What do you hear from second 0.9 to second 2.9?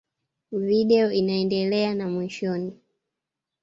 inaendelea na mwishoni.